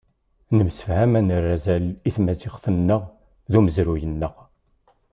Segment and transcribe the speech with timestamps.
[0.57, 3.03] Nemsefham ad nerr azal i tmaziɣt-nneɣ
[3.51, 4.35] d umezruy-nneɣ.